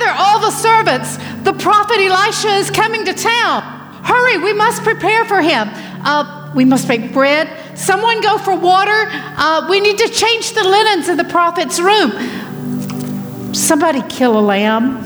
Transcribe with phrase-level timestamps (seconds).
[0.00, 1.16] Gather all the servants.
[1.42, 3.62] The prophet Elisha is coming to town.
[4.02, 5.68] Hurry, we must prepare for him.
[6.02, 7.78] Uh, we must make bread.
[7.78, 9.08] Someone go for water.
[9.10, 12.12] Uh, we need to change the linens in the prophet's room.
[13.54, 15.00] Somebody kill a lamb.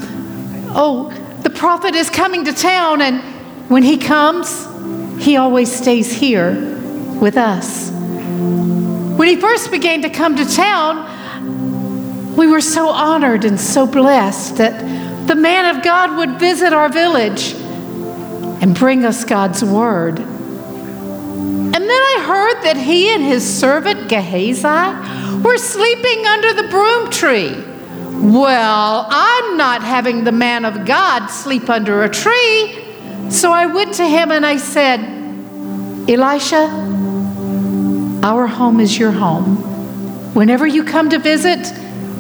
[0.77, 1.11] Oh,
[1.43, 3.21] the prophet is coming to town, and
[3.69, 4.69] when he comes,
[5.23, 6.53] he always stays here
[7.21, 7.91] with us.
[7.91, 11.11] When he first began to come to town,
[12.37, 16.89] we were so honored and so blessed that the man of God would visit our
[16.89, 20.19] village and bring us God's word.
[20.19, 27.11] And then I heard that he and his servant Gehazi were sleeping under the broom
[27.11, 27.53] tree.
[28.33, 32.85] Well, I'm not having the man of God sleep under a tree.
[33.31, 35.01] So I went to him and I said,
[36.09, 36.69] Elisha,
[38.23, 39.57] our home is your home.
[40.35, 41.73] Whenever you come to visit,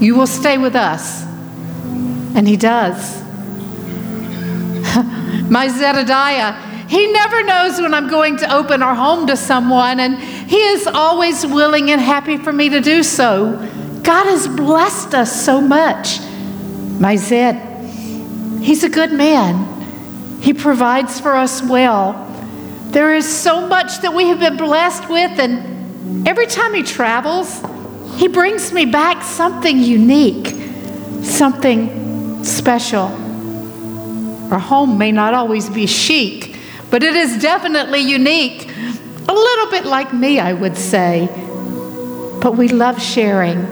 [0.05, 1.25] you will stay with us.
[2.37, 3.23] And he does.
[5.51, 10.19] My Zedediah, he never knows when I'm going to open our home to someone, and
[10.19, 13.57] he is always willing and happy for me to do so.
[14.03, 16.21] God has blessed us so much.
[17.01, 17.57] My Zed,
[18.63, 20.41] he's a good man.
[20.41, 22.21] He provides for us well.
[22.89, 25.75] There is so much that we have been blessed with, and
[26.27, 27.63] Every time he travels,
[28.17, 30.55] he brings me back something unique,
[31.23, 33.09] something special.
[34.53, 36.57] Our home may not always be chic,
[36.91, 38.71] but it is definitely unique.
[39.27, 41.29] A little bit like me, I would say.
[42.41, 43.67] But we love sharing.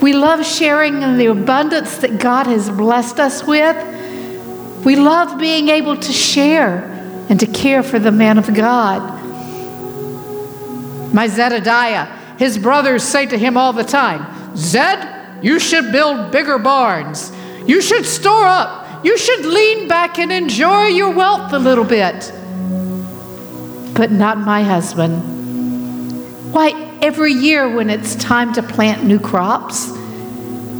[0.00, 3.76] We love sharing in the abundance that God has blessed us with.
[4.84, 6.84] We love being able to share
[7.28, 9.00] and to care for the man of God.
[11.14, 16.58] My Zedediah, his brothers say to him all the time, Zed, you should build bigger
[16.58, 17.32] barns.
[17.66, 19.04] You should store up.
[19.04, 22.32] You should lean back and enjoy your wealth a little bit.
[23.94, 26.52] But not my husband.
[26.52, 29.92] Why, every year when it's time to plant new crops,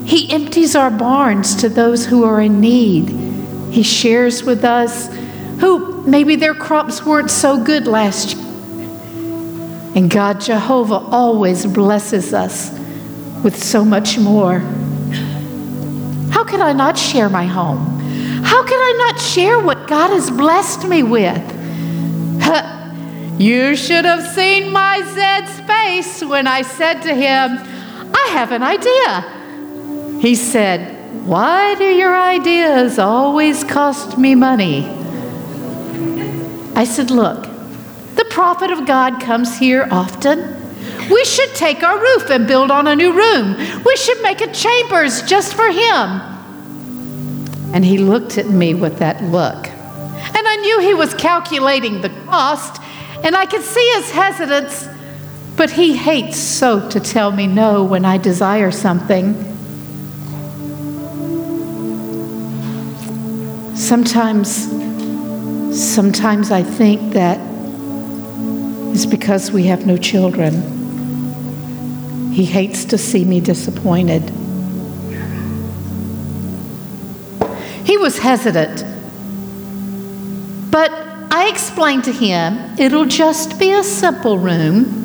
[0.05, 3.11] he empties our barns to those who are in need.
[3.73, 5.13] He shares with us
[5.59, 8.48] who maybe their crops weren't so good last year
[9.95, 12.71] and God Jehovah always blesses us
[13.43, 14.59] with so much more.
[16.31, 17.99] How could I not share my home?
[18.43, 21.37] How could I not share what God has blessed me with?
[23.41, 27.59] you should have seen my Zed's face when I said to him,
[28.15, 30.21] I have an idea.
[30.21, 34.87] He said, Why do your ideas always cost me money?
[36.75, 37.58] I said, Look,
[38.39, 40.39] prophet of God comes here often.
[41.11, 43.57] We should take our roof and build on a new room.
[43.85, 46.21] We should make a chambers just for him.
[47.75, 49.67] And he looked at me with that look.
[49.67, 52.81] And I knew he was calculating the cost,
[53.25, 54.87] and I could see his hesitance,
[55.57, 59.35] but he hates so to tell me no when I desire something.
[63.75, 64.49] Sometimes,
[65.77, 67.58] sometimes I think that
[68.93, 70.53] is because we have no children.
[72.33, 74.23] He hates to see me disappointed.
[77.85, 78.85] He was hesitant,
[80.71, 80.91] but
[81.31, 84.99] I explained to him it'll just be a simple room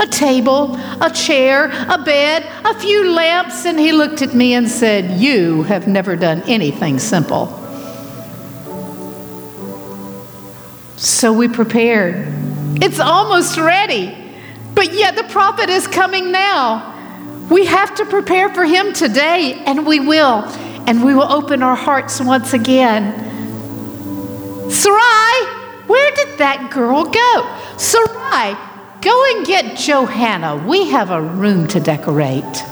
[0.00, 4.68] a table, a chair, a bed, a few lamps, and he looked at me and
[4.68, 7.60] said, You have never done anything simple.
[10.96, 12.43] So we prepared.
[12.82, 14.16] It's almost ready.
[14.74, 16.92] But yet the prophet is coming now.
[17.50, 20.44] We have to prepare for him today, and we will.
[20.86, 23.12] And we will open our hearts once again.
[24.70, 25.46] Sarai,
[25.86, 27.78] where did that girl go?
[27.78, 28.56] Sarai,
[29.00, 30.56] go and get Johanna.
[30.66, 32.64] We have a room to decorate.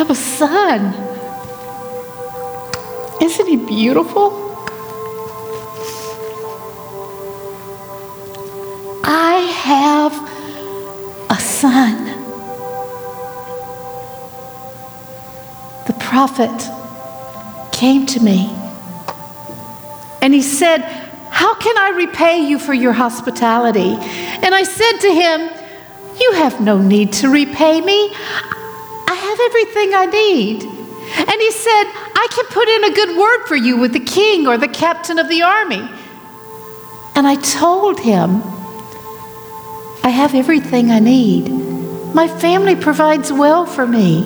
[0.00, 0.94] Have a son.
[3.20, 4.32] Isn't he beautiful?
[9.04, 10.14] I have
[11.30, 12.06] a son.
[15.86, 16.58] The prophet
[17.70, 18.56] came to me
[20.22, 20.78] And he said,
[21.28, 23.98] How can I repay you for your hospitality?
[24.42, 25.40] And I said to him,
[26.18, 28.14] You have no need to repay me.
[29.10, 30.62] I have everything I need.
[30.62, 31.84] And he said,
[32.14, 35.18] I can put in a good word for you with the king or the captain
[35.18, 35.82] of the army.
[37.16, 38.40] And I told him,
[40.04, 41.48] I have everything I need.
[42.14, 44.22] My family provides well for me.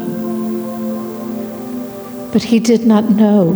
[2.30, 3.54] But he did not know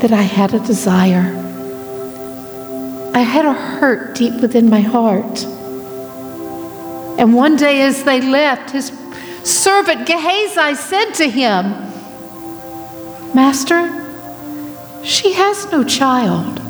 [0.00, 1.34] that I had a desire.
[3.12, 5.44] I had a hurt deep within my heart.
[7.18, 8.92] And one day, as they left, his
[9.44, 11.64] servant Gehazi said to him,
[13.34, 14.00] Master,
[15.04, 16.60] she has no child.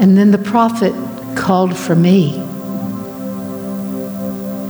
[0.00, 0.92] And then the prophet
[1.36, 2.32] called for me.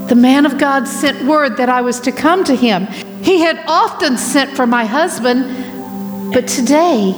[0.09, 2.87] The man of God sent word that I was to come to him.
[3.23, 7.13] He had often sent for my husband, but today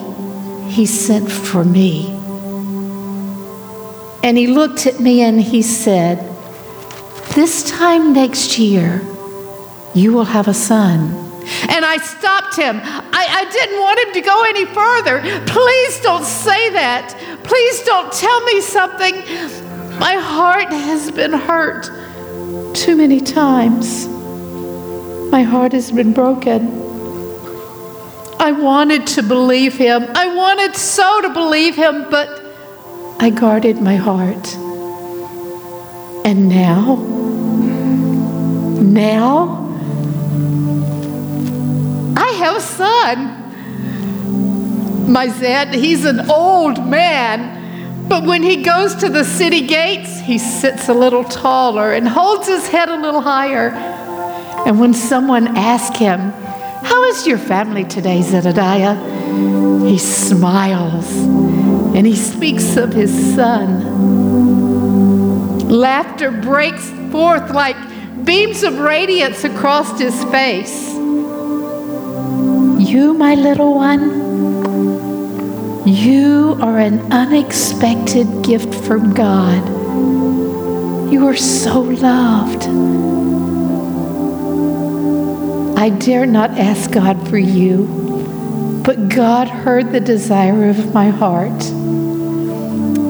[0.68, 2.14] he sent for me.
[4.22, 6.27] And he looked at me and he said,
[7.38, 9.00] This time next year,
[9.94, 11.14] you will have a son.
[11.68, 12.80] And I stopped him.
[12.82, 15.20] I, I, didn't want him to go any further.
[15.46, 17.16] Please don't say that.
[17.44, 19.14] Please don't tell me something.
[20.00, 21.84] My heart has been hurt
[22.74, 24.08] too many times.
[25.30, 26.66] My heart has been broken.
[28.40, 30.04] I wanted to believe him.
[30.16, 32.28] I wanted so to believe him, but
[33.20, 34.56] I guarded my heart.
[36.26, 37.17] And now,
[38.80, 39.66] now,
[42.16, 43.44] I have a son.
[45.12, 50.38] My Zed, he's an old man, but when he goes to the city gates, he
[50.38, 53.70] sits a little taller and holds his head a little higher.
[54.66, 59.88] And when someone asks him, How is your family today, Zedediah?
[59.88, 61.10] He smiles
[61.96, 63.98] and he speaks of his son.
[65.68, 67.76] Laughter breaks forth like
[68.28, 70.92] beams of radiance across his face.
[72.78, 74.02] You, my little one,
[75.88, 79.66] you are an unexpected gift from God.
[81.10, 82.64] You are so loved.
[85.78, 87.86] I dare not ask God for you,
[88.84, 91.62] but God heard the desire of my heart.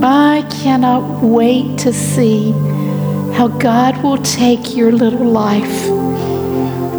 [0.01, 2.53] I cannot wait to see
[3.39, 5.87] how God will take your little life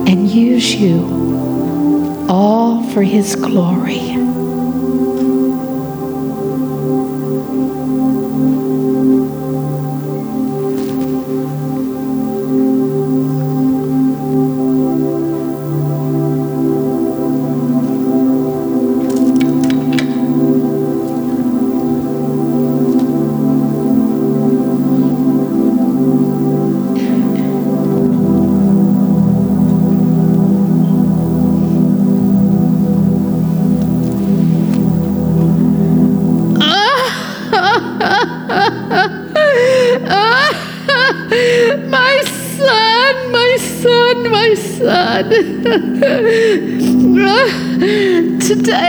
[0.07, 1.03] and use you
[2.30, 4.08] all for His glory.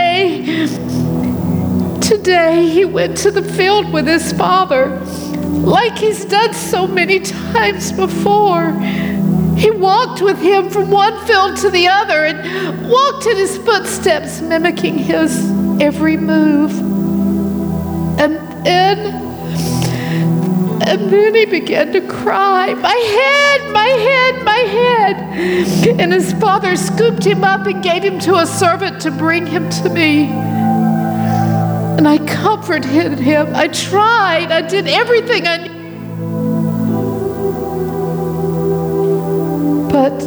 [0.01, 0.67] Today,
[2.01, 4.99] today he went to the field with his father
[5.63, 8.71] like he's done so many times before.
[9.57, 14.41] He walked with him from one field to the other and walked in his footsteps,
[14.41, 16.71] mimicking his every move.
[18.19, 19.20] And then
[20.91, 25.15] and then he began to cry, My head, my head, my head.
[26.01, 29.69] And his father scooped him up and gave him to a servant to bring him
[29.69, 30.25] to me.
[31.97, 33.55] And I comforted him.
[33.55, 34.51] I tried.
[34.51, 35.71] I did everything I knew.
[39.89, 40.21] But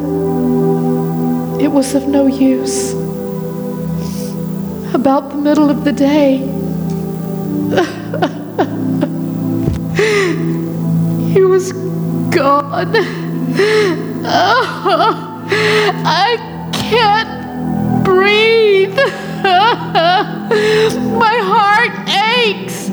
[1.62, 2.94] it was of no use.
[4.94, 6.38] About the middle of the day,
[9.96, 11.72] he was
[12.34, 12.92] gone.
[14.26, 15.44] Oh,
[16.04, 18.96] I can't breathe.
[21.18, 22.90] My heart aches.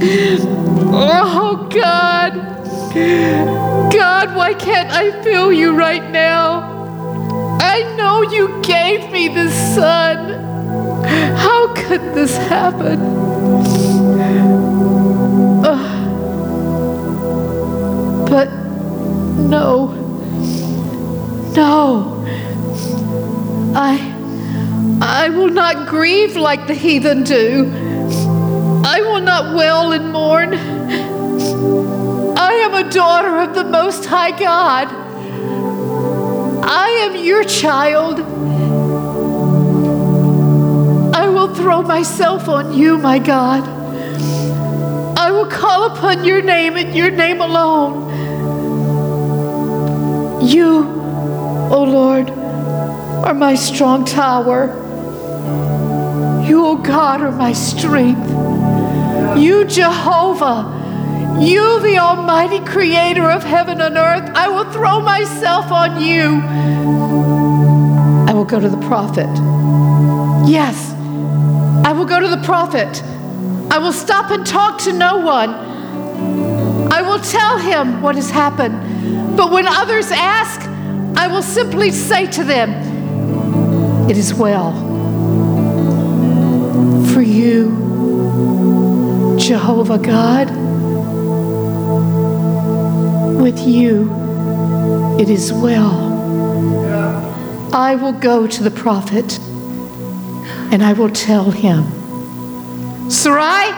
[0.94, 2.34] Oh, God.
[3.92, 6.70] God, why can't I feel you right now?
[7.62, 10.40] I know you gave me this son.
[11.38, 13.00] How could this happen?
[18.32, 18.50] But
[19.50, 19.88] no,
[21.54, 22.24] no,
[23.76, 24.00] I,
[25.02, 27.70] I will not grieve like the heathen do.
[28.86, 30.54] I will not wail and mourn.
[32.38, 34.88] I am a daughter of the Most High God.
[36.64, 38.22] I am your child.
[41.14, 43.68] I will throw myself on you, my God.
[45.18, 48.01] I will call upon your name and your name alone.
[50.42, 54.68] You, O oh Lord, are my strong tower.
[56.48, 58.28] You, O oh God, are my strength.
[59.40, 66.02] You, Jehovah, you, the Almighty Creator of heaven and earth, I will throw myself on
[66.02, 66.42] you.
[68.28, 69.30] I will go to the prophet.
[70.50, 70.92] Yes,
[71.86, 73.04] I will go to the prophet.
[73.72, 75.52] I will stop and talk to no one.
[76.92, 78.81] I will tell him what has happened.
[79.36, 80.62] But when others ask,
[81.18, 84.74] I will simply say to them, It is well.
[87.14, 87.78] For you,
[89.38, 90.50] Jehovah God,
[93.42, 94.10] with you,
[95.20, 96.10] it is well.
[97.74, 99.40] I will go to the prophet
[100.72, 103.72] and I will tell him, Sarai,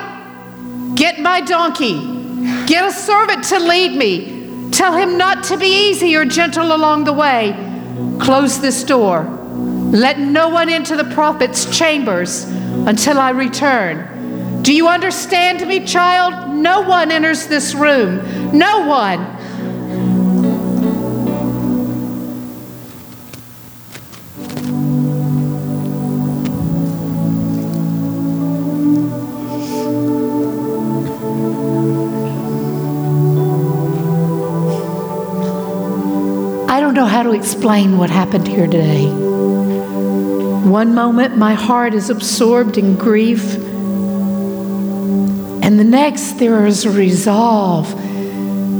[0.96, 2.00] get my donkey,
[2.66, 4.33] get a servant to lead me.
[4.74, 7.53] Tell him not to be easy or gentle along the way.
[8.20, 9.24] Close this door.
[9.92, 14.62] Let no one into the prophet's chambers until I return.
[14.63, 16.56] Do you understand me, child?
[16.56, 18.58] No one enters this room.
[18.58, 19.20] No one.
[37.34, 39.08] Explain what happened here today.
[39.08, 43.56] One moment, my heart is absorbed in grief,
[45.63, 47.94] and the next, there is a resolve.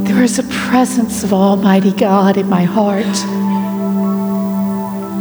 [0.06, 3.04] There is a presence of Almighty God in my heart.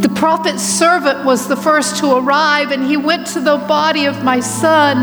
[0.01, 4.23] The prophet's servant was the first to arrive, and he went to the body of
[4.23, 4.97] my son,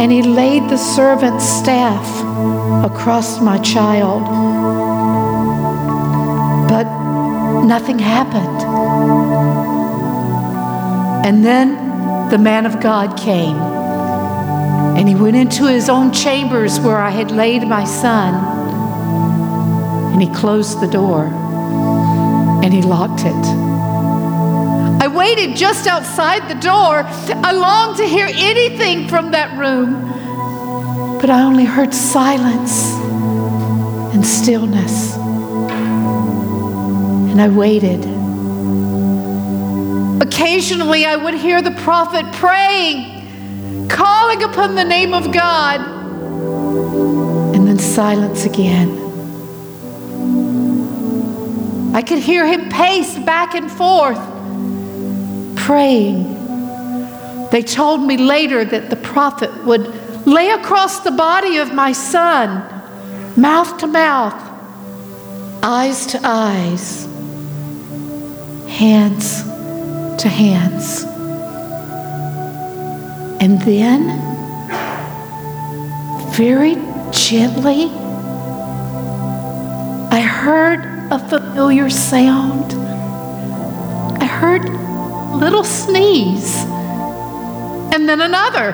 [0.00, 2.06] and he laid the servant's staff
[2.84, 4.24] across my child
[6.68, 7.05] but
[7.66, 8.62] nothing happened.
[11.26, 16.98] And then the man of God came, and he went into his own chambers where
[16.98, 18.34] I had laid my son,
[20.12, 21.30] and he closed the door
[22.66, 23.46] and he locked it.
[25.02, 27.04] I waited just outside the door.
[27.04, 32.92] I longed to hear anything from that room, but I only heard silence
[34.14, 35.15] and stillness
[37.38, 38.00] and I waited.
[40.22, 45.82] Occasionally, I would hear the prophet praying, calling upon the name of God,
[47.54, 48.88] and then silence again.
[51.94, 54.16] I could hear him pace back and forth,
[55.56, 56.32] praying.
[57.50, 62.64] They told me later that the prophet would lay across the body of my son,
[63.36, 64.42] mouth to mouth,
[65.62, 67.05] eyes to eyes
[68.76, 69.42] hands
[70.22, 71.04] to hands.
[73.40, 74.02] And then,
[76.32, 76.74] very
[77.10, 77.86] gently,
[80.10, 82.74] I heard a familiar sound.
[84.22, 86.64] I heard a little sneeze,
[87.94, 88.72] and then another,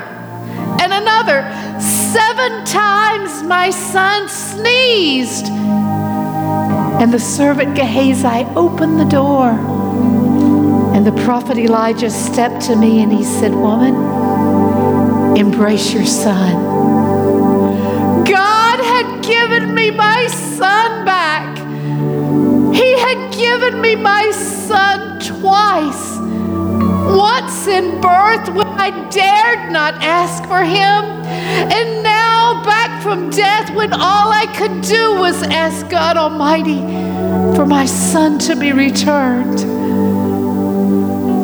[0.83, 1.43] and another.
[1.81, 5.47] Seven times my son sneezed.
[5.47, 9.82] And the servant Gehazi opened the door
[11.05, 16.55] and the prophet Elijah stepped to me and he said, Woman, embrace your son.
[18.25, 21.59] God had given me my son back.
[22.73, 26.19] He had given me my son twice.
[27.11, 31.03] Once in birth when I dared not ask for him,
[31.73, 36.79] and now back from death when all I could do was ask God Almighty
[37.57, 39.82] for my son to be returned.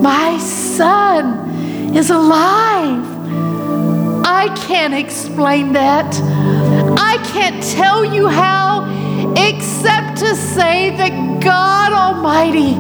[0.09, 3.05] My son is alive.
[4.25, 6.19] I can't explain that.
[6.99, 8.87] I can't tell you how,
[9.37, 12.73] except to say that God Almighty,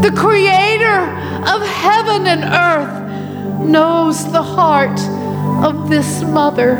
[0.00, 1.00] the creator
[1.54, 4.98] of heaven and earth, knows the heart
[5.62, 6.76] of this mother.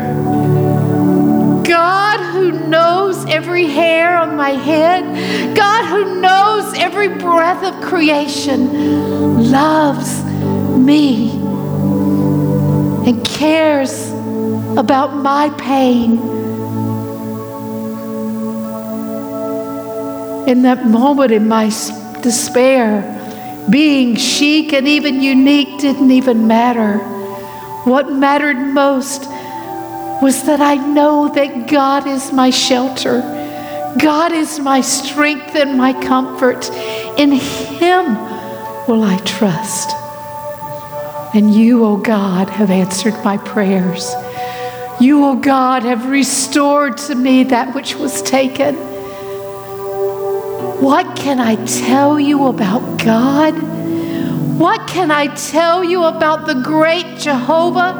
[1.63, 9.51] God who knows every hair on my head, God who knows every breath of creation,
[9.51, 11.31] loves me
[13.05, 14.11] and cares
[14.77, 16.19] about my pain.
[20.47, 21.65] In that moment in my
[22.21, 23.11] despair,
[23.69, 26.97] being chic and even unique didn't even matter.
[27.85, 29.25] What mattered most
[30.21, 33.34] was that I know that God is my shelter.
[33.97, 36.69] God is my strength and my comfort.
[37.17, 38.15] In Him
[38.87, 39.91] will I trust.
[41.33, 44.13] And you, O oh God, have answered my prayers.
[44.99, 48.75] You, O oh God, have restored to me that which was taken.
[50.81, 53.53] What can I tell you about God?
[54.59, 57.93] What can I tell you about the great Jehovah?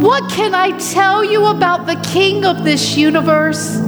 [0.00, 3.78] What can I tell you about the King of this universe?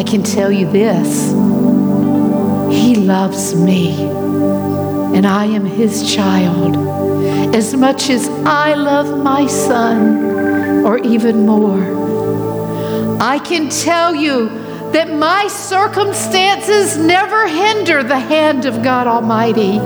[0.00, 1.30] I can tell you this
[2.74, 6.74] He loves me, and I am His child
[7.54, 11.82] as much as I love my son, or even more.
[13.20, 14.48] I can tell you
[14.92, 19.80] that my circumstances never hinder the hand of God Almighty.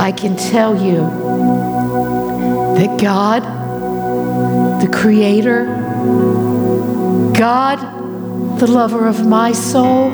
[0.00, 1.00] I can tell you
[2.78, 3.42] that God,
[4.80, 5.64] the Creator,
[7.36, 8.01] God,
[8.62, 10.10] the lover of my soul,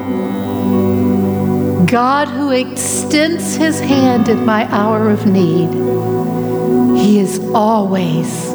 [1.84, 5.68] God who extends his hand in my hour of need,
[6.98, 8.48] he is always,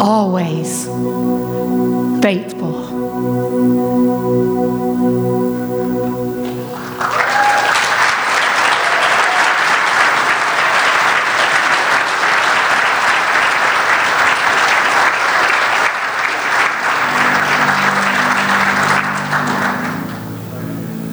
[0.00, 0.86] always
[2.20, 2.74] faithful.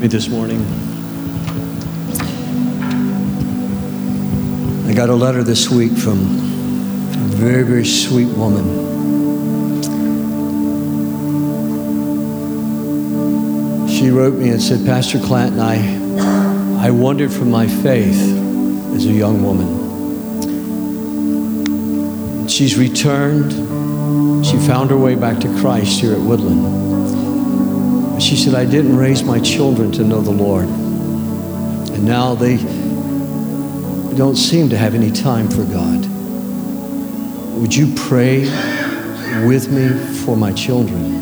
[0.01, 0.59] Me this morning.
[4.89, 8.65] I got a letter this week from a very, very sweet woman.
[13.87, 18.19] She wrote me and said, Pastor Clanton, I, I wandered from my faith
[18.95, 19.67] as a young woman.
[22.47, 23.53] She's returned.
[24.43, 26.81] She found her way back to Christ here at Woodland.
[28.21, 30.65] She said, I didn't raise my children to know the Lord.
[30.65, 32.57] And now they
[34.15, 36.05] don't seem to have any time for God.
[37.60, 38.41] Would you pray
[39.45, 39.89] with me
[40.23, 41.19] for my children?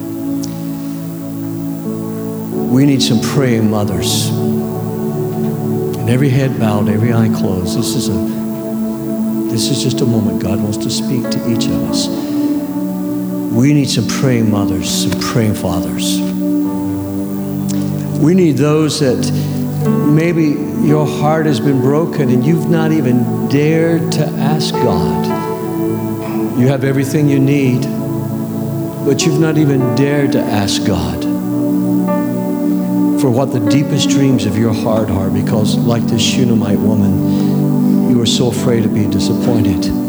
[2.69, 4.27] We need some praying mothers.
[4.27, 7.77] And every head bowed, every eye closed.
[7.77, 8.39] This is a
[9.49, 12.07] this is just a moment God wants to speak to each of us.
[13.51, 16.28] We need some praying mothers, some praying fathers.
[18.19, 19.31] We need those that
[20.13, 20.43] maybe
[20.85, 25.25] your heart has been broken and you've not even dared to ask God.
[26.59, 27.83] You have everything you need,
[29.05, 31.23] but you've not even dared to ask God
[33.21, 38.21] for what the deepest dreams of your heart are because, like this Shunammite woman, you
[38.21, 40.08] are so afraid of being disappointed.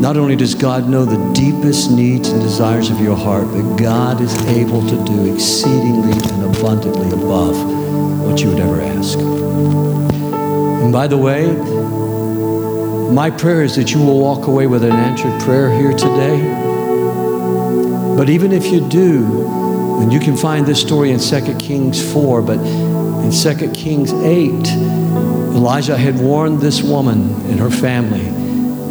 [0.00, 4.20] Not only does God know the deepest needs and desires of your heart, but God
[4.20, 7.56] is able to do exceedingly and abundantly above
[8.26, 9.18] what you would ever ask.
[9.18, 11.46] And by the way,
[13.12, 16.38] my prayer is that you will walk away with an answered prayer here today.
[18.16, 19.48] But even if you do,
[20.00, 24.50] and you can find this story in 2 Kings 4, but in 2 Kings 8,
[25.54, 28.43] Elijah had warned this woman and her family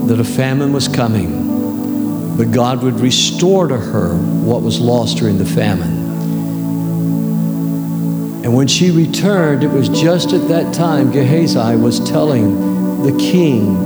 [0.08, 5.38] that a famine was coming, but God would restore to her what was lost during
[5.38, 6.04] the famine.
[8.44, 13.78] And when she returned, it was just at that time Gehazi was telling the king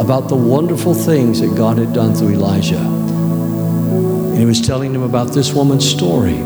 [0.00, 2.78] about the wonderful things that God had done through Elijah.
[2.78, 6.36] And he was telling him about this woman's story.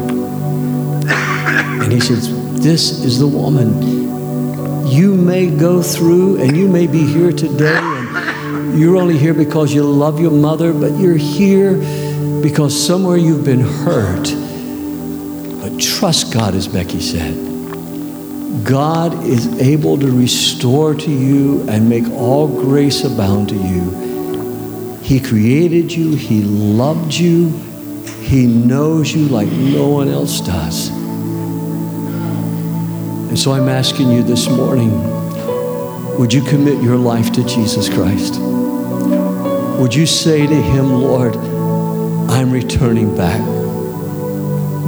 [1.82, 2.28] And he says,
[2.62, 4.86] This is the woman.
[4.86, 7.91] You may go through, and you may be here today
[8.74, 11.74] you're only here because you love your mother, but you're here
[12.42, 14.32] because somewhere you've been hurt.
[15.60, 17.50] But trust God, as Becky said.
[18.64, 24.98] God is able to restore to you and make all grace abound to you.
[25.02, 27.50] He created you, He loved you,
[28.22, 30.88] He knows you like no one else does.
[33.28, 34.90] And so I'm asking you this morning
[36.18, 38.61] would you commit your life to Jesus Christ?
[39.80, 41.36] Would you say to him, Lord,
[42.30, 43.40] I'm returning back?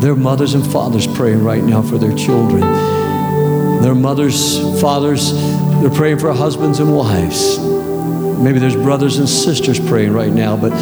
[0.00, 2.60] There are mothers and fathers praying right now for their children.
[2.60, 5.32] There are mothers, fathers
[5.80, 7.58] They're praying for husbands and wives.
[7.58, 10.76] Maybe there's brothers and sisters praying right now, but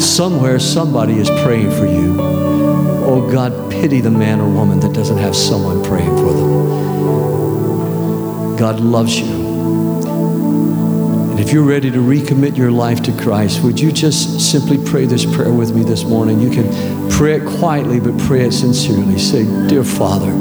[0.00, 2.16] somewhere somebody is praying for you.
[3.08, 6.56] Oh God, pity the man or woman that doesn't have someone praying for them.
[8.56, 9.45] God loves you.
[11.36, 15.04] And if you're ready to recommit your life to Christ, would you just simply pray
[15.04, 16.40] this prayer with me this morning?
[16.40, 19.18] You can pray it quietly, but pray it sincerely.
[19.18, 20.32] Say, Dear Father,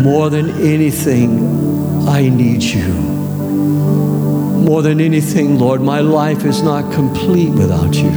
[0.00, 2.86] more than anything, I need you.
[4.62, 8.10] More than anything, Lord, my life is not complete without you.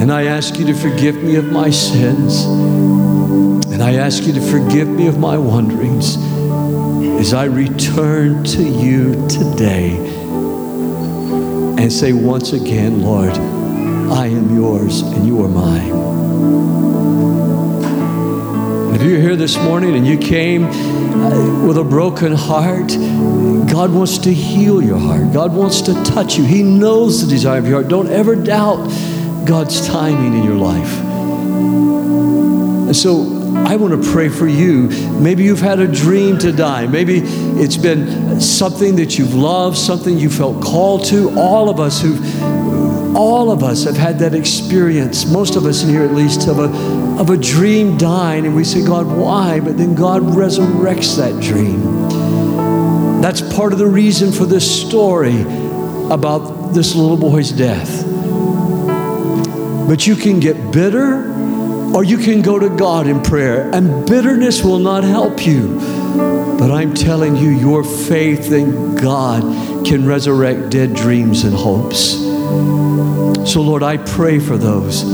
[0.00, 2.44] And I ask you to forgive me of my sins.
[3.72, 6.18] And I ask you to forgive me of my wanderings
[7.20, 9.94] as I return to you today
[11.78, 15.90] and say once again, Lord, I am yours and you are mine.
[18.94, 22.88] If you're here this morning and you came uh, with a broken heart,
[23.70, 25.30] God wants to heal your heart.
[25.30, 26.44] God wants to touch you.
[26.44, 27.88] He knows the desire of your heart.
[27.88, 28.86] Don't ever doubt
[29.44, 30.98] God's timing in your life.
[32.88, 34.88] And so I want to pray for you.
[35.20, 36.86] Maybe you've had a dream to die.
[36.86, 41.30] Maybe it's been something that you've loved, something you felt called to.
[41.38, 42.20] All of us who've
[43.16, 46.58] all of us have had that experience, most of us in here at least, of
[46.58, 49.60] a, of a dream dying, and we say, God, why?
[49.60, 53.20] But then God resurrects that dream.
[53.20, 55.42] That's part of the reason for this story
[56.10, 58.06] about this little boy's death.
[59.86, 61.29] But you can get bitter
[61.94, 65.78] or you can go to God in prayer, and bitterness will not help you.
[66.58, 69.42] But I'm telling you, your faith in God
[69.86, 72.18] can resurrect dead dreams and hopes.
[73.50, 75.04] So, Lord, I pray for those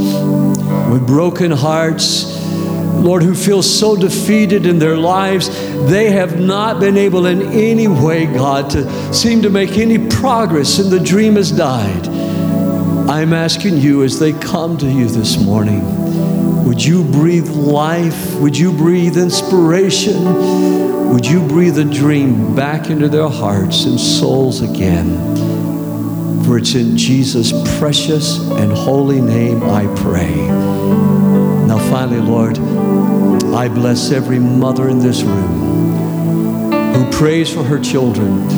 [0.90, 2.44] with broken hearts,
[2.96, 5.48] Lord, who feel so defeated in their lives.
[5.88, 10.78] They have not been able in any way, God, to seem to make any progress,
[10.78, 12.08] and the dream has died.
[13.08, 15.80] I'm asking you as they come to you this morning,
[16.66, 18.34] would you breathe life?
[18.40, 21.12] Would you breathe inspiration?
[21.12, 26.44] Would you breathe a dream back into their hearts and souls again?
[26.44, 30.34] For it's in Jesus' precious and holy name I pray.
[31.66, 32.58] Now, finally, Lord,
[33.54, 38.50] I bless every mother in this room who prays for her children,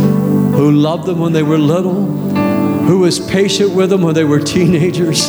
[0.53, 2.07] who loved them when they were little,
[2.87, 5.29] who was patient with them when they were teenagers.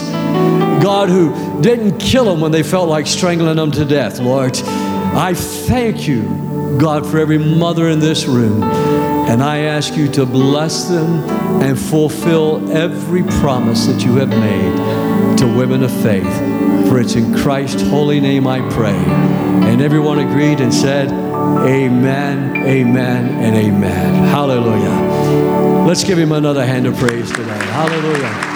[0.82, 4.58] God, who didn't kill them when they felt like strangling them to death, Lord.
[4.58, 8.64] I thank you, God, for every mother in this room.
[8.64, 11.30] And I ask you to bless them
[11.62, 16.26] and fulfill every promise that you have made to women of faith.
[16.88, 18.98] For it's in Christ's holy name I pray.
[19.70, 24.24] And everyone agreed and said, Amen, amen, and amen.
[24.30, 25.86] Hallelujah.
[25.86, 27.66] Let's give him another hand of praise today.
[27.66, 28.49] Hallelujah.